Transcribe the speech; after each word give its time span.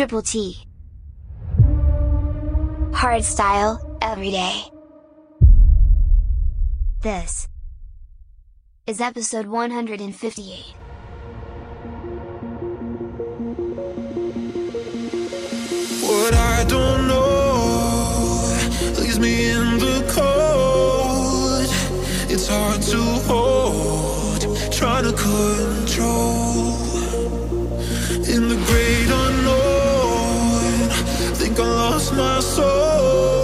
Triple 0.00 0.22
T. 0.22 0.56
Hardstyle, 2.90 3.98
every 4.00 4.30
day. 4.30 4.62
This 7.02 7.46
is 8.86 9.02
episode 9.02 9.44
158. 9.44 10.74
What 16.00 16.32
I 16.34 16.64
don't 16.66 17.06
know 17.06 18.56
leaves 18.98 19.20
me 19.20 19.50
in 19.50 19.78
the 19.80 20.02
cold. 20.14 21.68
It's 22.30 22.48
hard 22.48 22.80
to 22.80 23.02
hold, 23.28 24.72
trying 24.72 25.04
to 25.04 25.12
cut. 25.12 25.69
I 31.60 31.62
lost 31.62 32.14
my 32.14 32.40
soul 32.40 33.39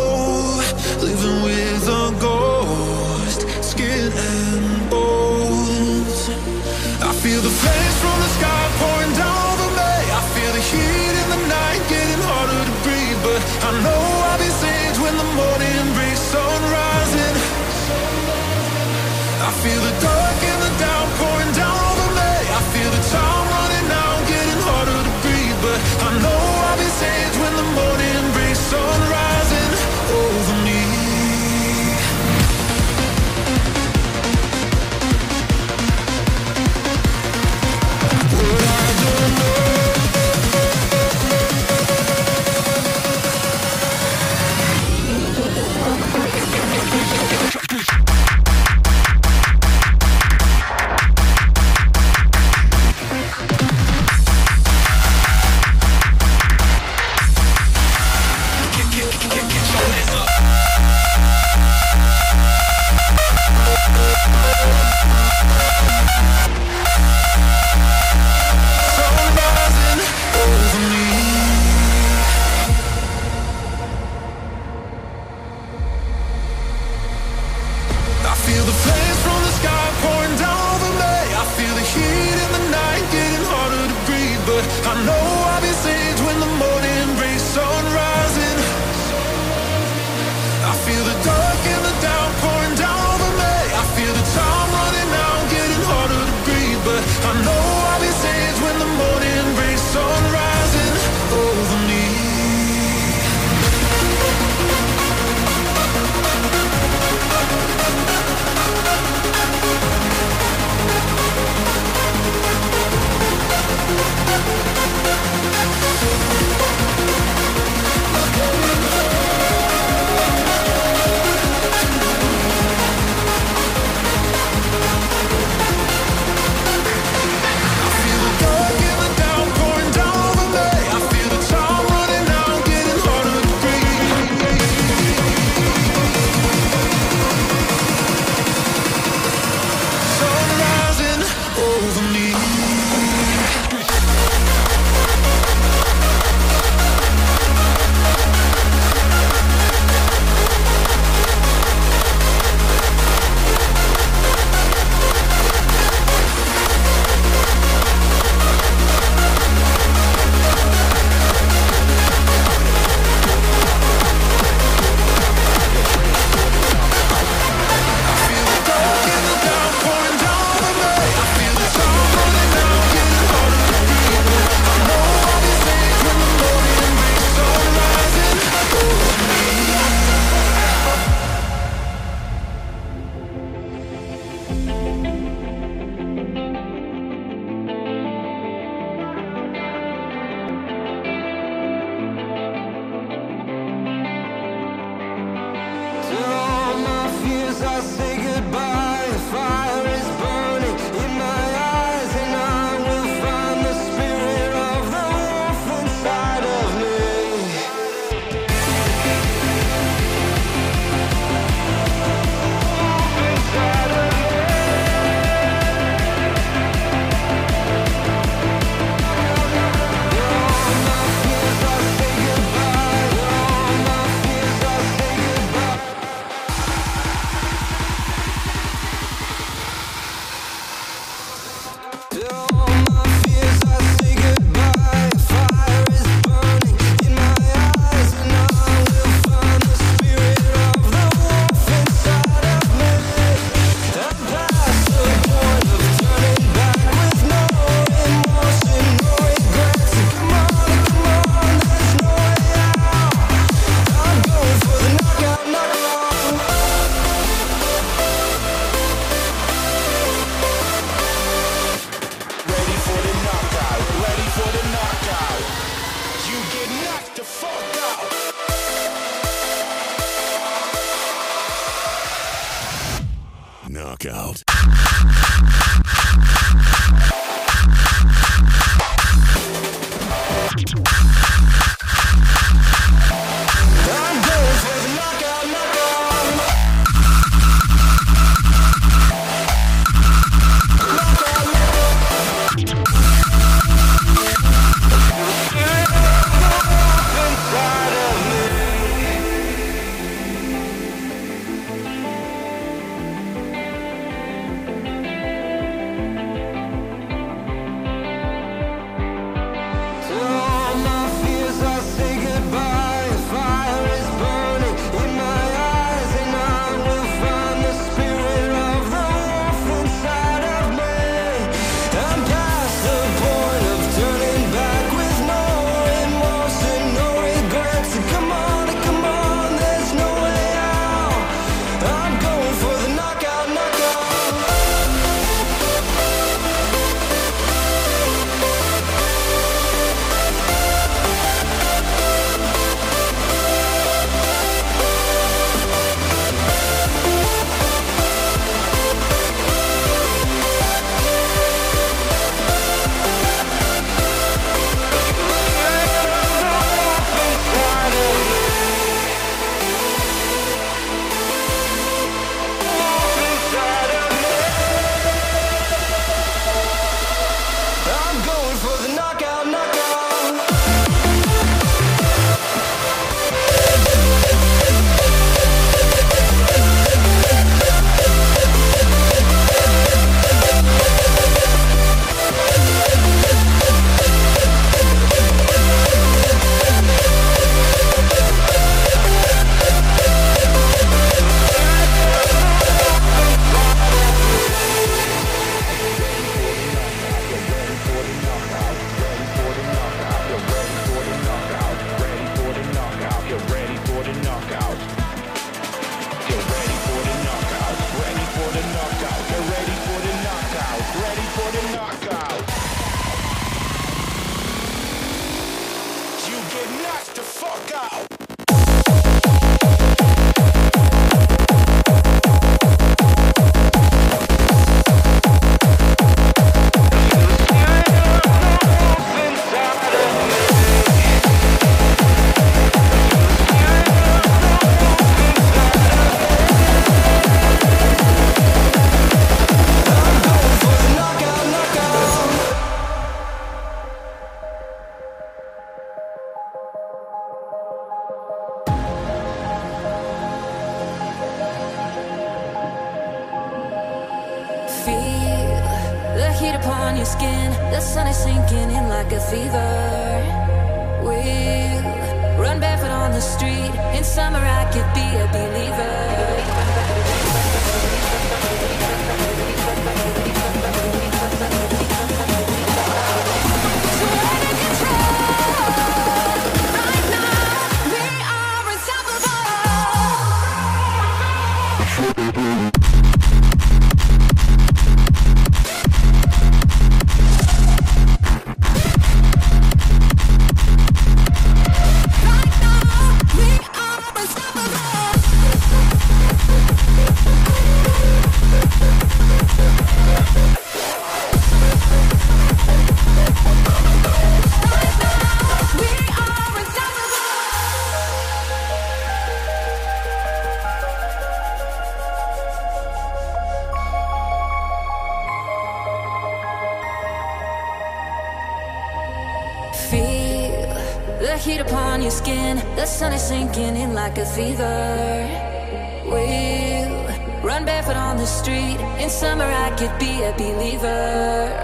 street. 528.36 528.78
In 529.02 529.08
summer, 529.08 529.44
I 529.44 529.70
could 529.78 529.96
be 529.98 530.22
a 530.22 530.32
believer. 530.32 531.56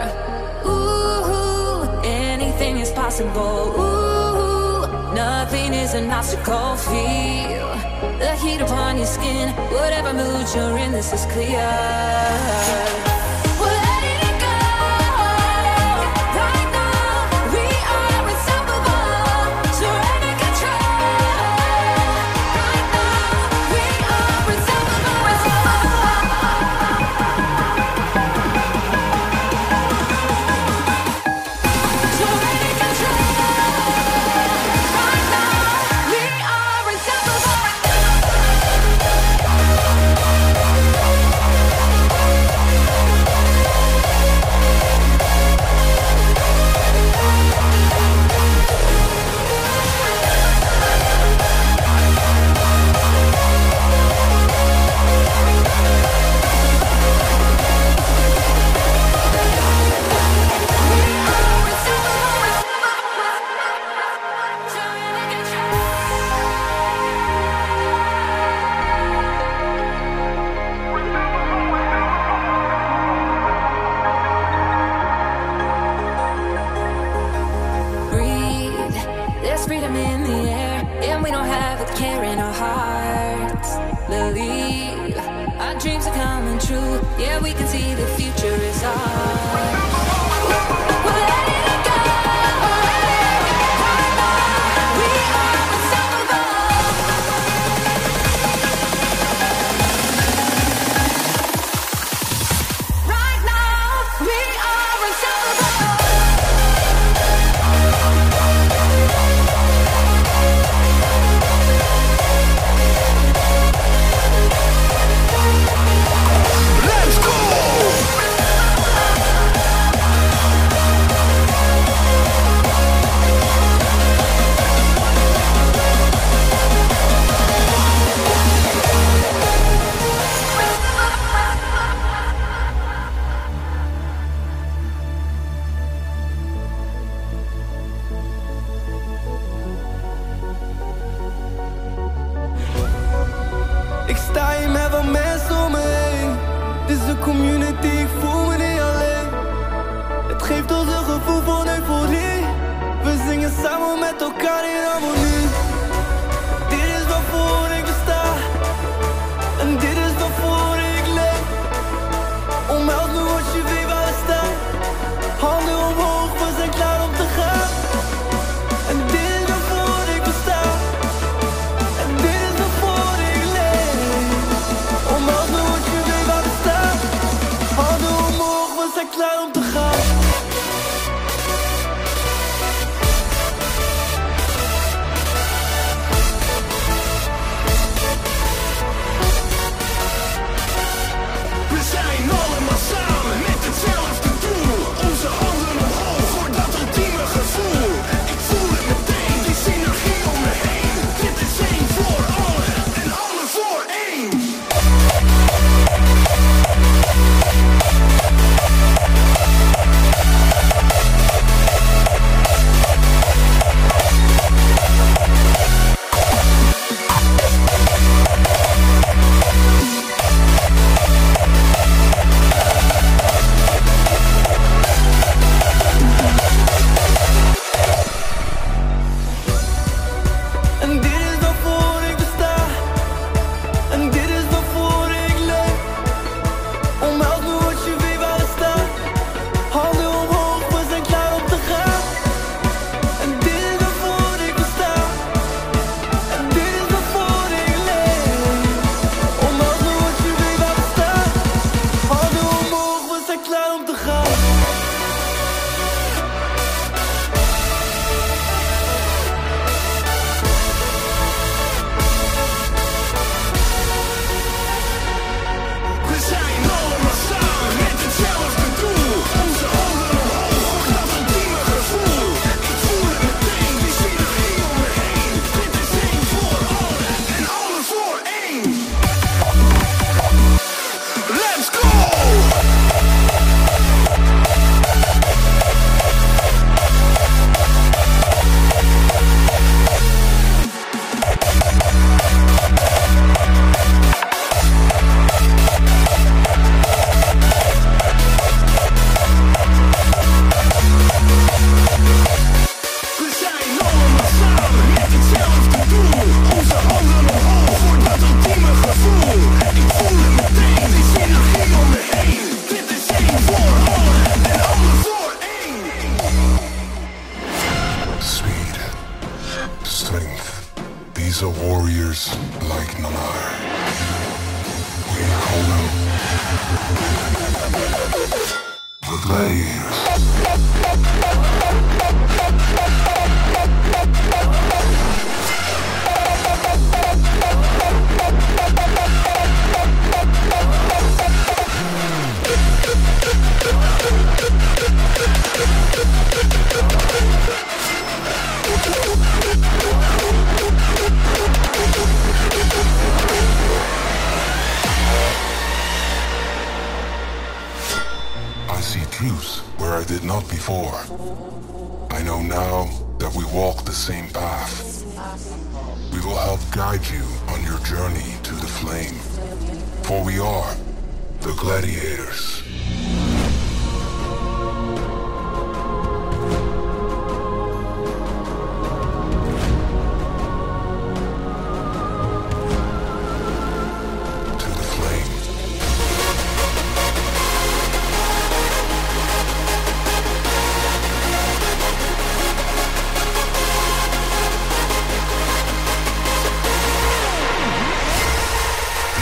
Ooh, 0.66 1.82
anything 2.02 2.78
is 2.78 2.90
possible. 2.90 3.74
Ooh, 3.78 5.14
nothing 5.14 5.74
is 5.74 5.94
an 5.94 6.10
obstacle. 6.10 6.76
Feel 6.76 7.68
the 8.18 8.32
heat 8.42 8.60
upon 8.60 8.96
your 8.96 9.06
skin. 9.06 9.48
Whatever 9.78 10.12
mood 10.14 10.46
you're 10.54 10.78
in, 10.78 10.92
this 10.92 11.12
is 11.12 11.24
clear. 11.32 13.11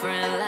different. 0.00 0.39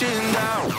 The 0.00 0.69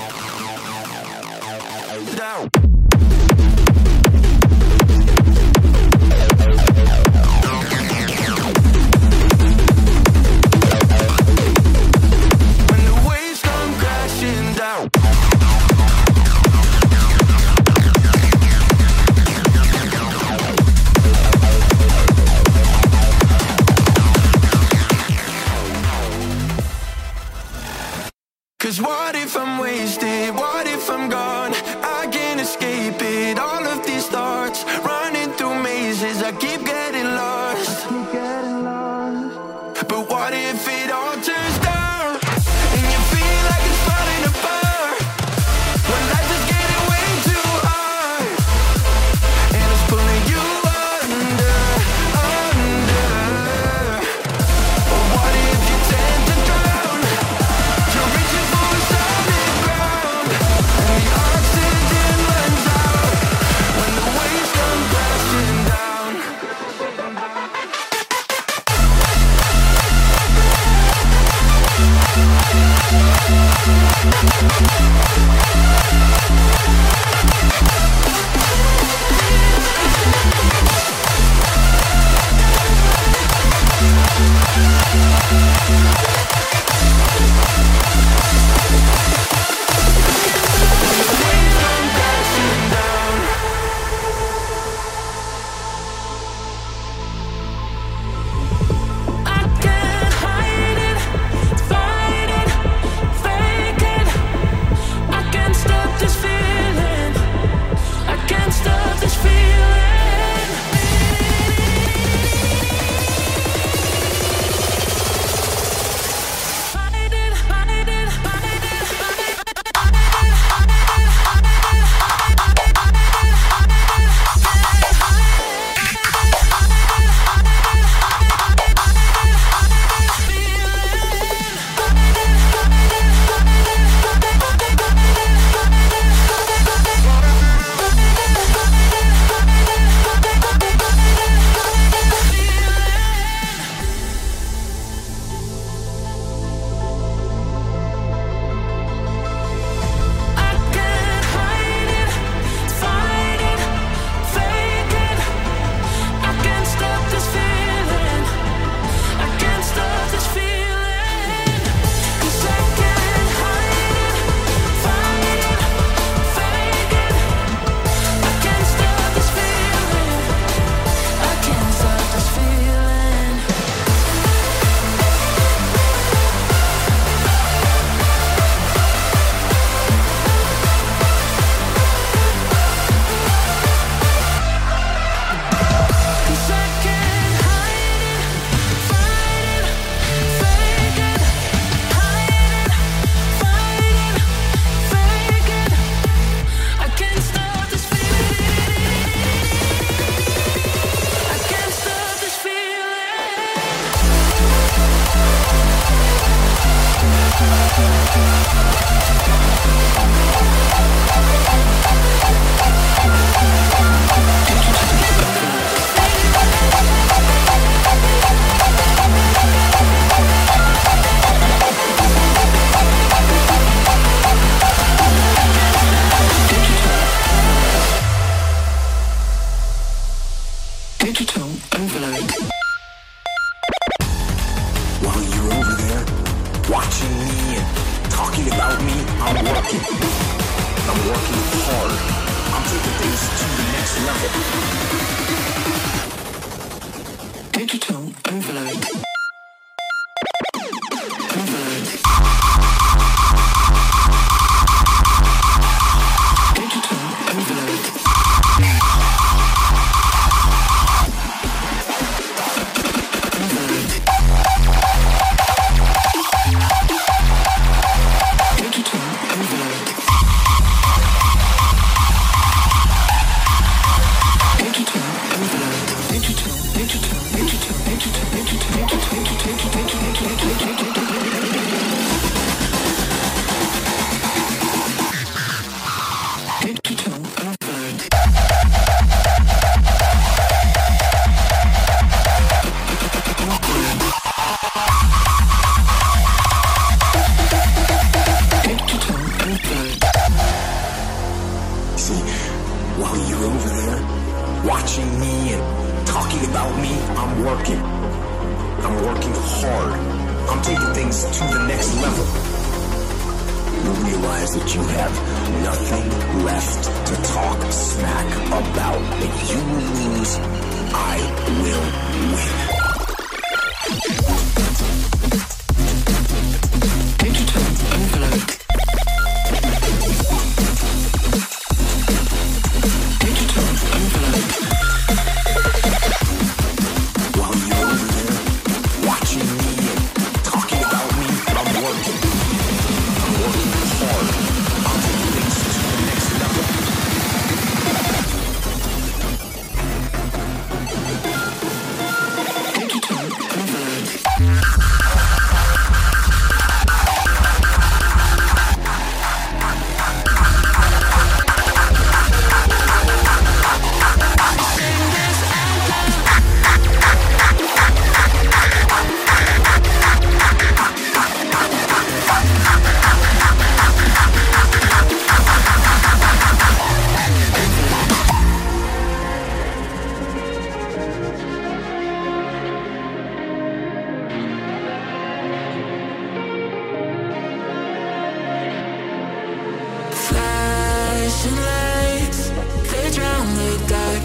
Digital 84.54 84.91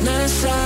Triple 0.07 0.66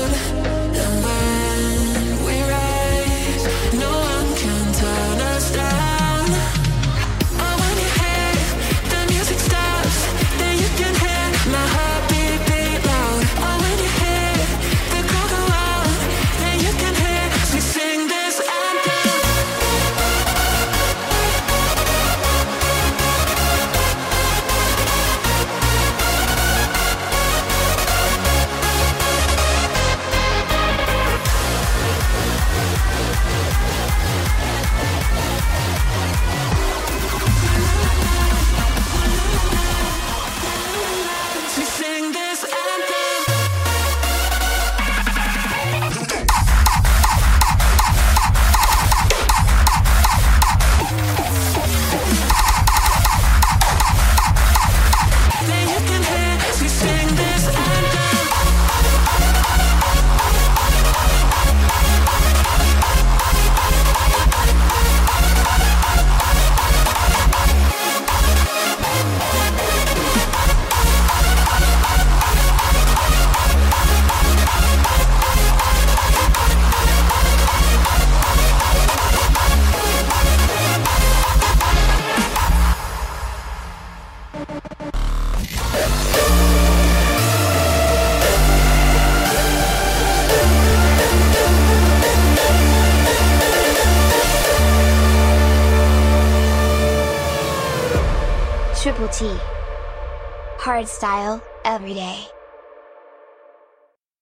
style. 100.87 101.41